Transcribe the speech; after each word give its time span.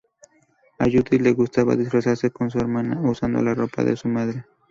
A 0.79 0.85
Judit 0.87 1.21
le 1.21 1.31
gustaba 1.31 1.75
disfrazarse 1.75 2.31
con 2.31 2.49
su 2.49 2.57
hermana, 2.57 2.99
usando 3.07 3.39
la 3.43 3.53
ropa 3.53 3.83
de 3.83 3.95
su 3.95 4.07
madre. 4.07 4.43